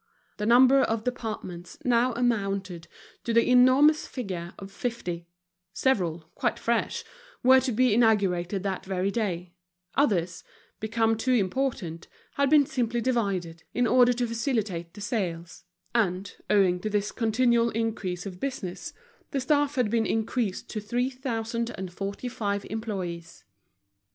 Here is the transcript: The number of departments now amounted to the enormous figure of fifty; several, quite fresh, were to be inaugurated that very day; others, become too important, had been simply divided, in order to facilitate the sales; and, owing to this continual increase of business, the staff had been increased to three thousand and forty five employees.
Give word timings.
The 0.37 0.47
number 0.47 0.79
of 0.81 1.03
departments 1.03 1.77
now 1.85 2.13
amounted 2.13 2.87
to 3.23 3.33
the 3.35 3.47
enormous 3.47 4.07
figure 4.07 4.55
of 4.57 4.71
fifty; 4.71 5.27
several, 5.73 6.25
quite 6.33 6.57
fresh, 6.57 7.03
were 7.43 7.59
to 7.59 7.71
be 7.71 7.93
inaugurated 7.93 8.63
that 8.63 8.83
very 8.83 9.11
day; 9.11 9.51
others, 9.93 10.43
become 10.79 11.15
too 11.15 11.33
important, 11.33 12.07
had 12.33 12.49
been 12.49 12.65
simply 12.65 12.99
divided, 12.99 13.61
in 13.75 13.85
order 13.85 14.11
to 14.13 14.25
facilitate 14.25 14.91
the 14.95 15.01
sales; 15.01 15.65
and, 15.93 16.33
owing 16.49 16.79
to 16.79 16.89
this 16.89 17.11
continual 17.11 17.69
increase 17.69 18.25
of 18.25 18.39
business, 18.39 18.93
the 19.29 19.39
staff 19.39 19.75
had 19.75 19.91
been 19.91 20.07
increased 20.07 20.67
to 20.71 20.81
three 20.81 21.11
thousand 21.11 21.69
and 21.77 21.93
forty 21.93 22.27
five 22.27 22.65
employees. 22.71 23.43